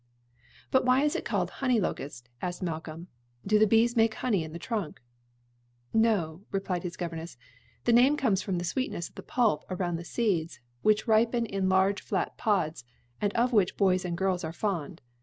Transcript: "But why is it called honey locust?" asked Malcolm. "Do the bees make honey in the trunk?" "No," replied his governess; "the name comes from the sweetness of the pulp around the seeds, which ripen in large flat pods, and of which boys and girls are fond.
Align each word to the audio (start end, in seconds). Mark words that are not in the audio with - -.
"But 0.71 0.83
why 0.83 1.03
is 1.03 1.15
it 1.15 1.25
called 1.25 1.51
honey 1.61 1.79
locust?" 1.79 2.27
asked 2.41 2.63
Malcolm. 2.63 3.07
"Do 3.45 3.59
the 3.59 3.67
bees 3.67 3.95
make 3.95 4.15
honey 4.15 4.43
in 4.43 4.51
the 4.51 4.57
trunk?" 4.57 4.99
"No," 5.93 6.41
replied 6.49 6.81
his 6.81 6.97
governess; 6.97 7.37
"the 7.83 7.93
name 7.93 8.17
comes 8.17 8.41
from 8.41 8.57
the 8.57 8.65
sweetness 8.65 9.09
of 9.09 9.13
the 9.13 9.21
pulp 9.21 9.63
around 9.69 9.97
the 9.97 10.03
seeds, 10.03 10.59
which 10.81 11.05
ripen 11.07 11.45
in 11.45 11.69
large 11.69 12.01
flat 12.01 12.35
pods, 12.35 12.83
and 13.21 13.31
of 13.33 13.53
which 13.53 13.77
boys 13.77 14.03
and 14.03 14.17
girls 14.17 14.43
are 14.43 14.51
fond. 14.51 15.01